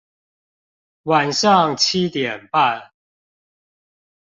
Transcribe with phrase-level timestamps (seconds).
[1.03, 2.89] 晚上七點半